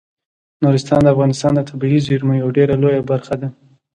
[0.63, 3.47] نورستان د افغانستان د طبیعي زیرمو یوه ډیره لویه برخه ده.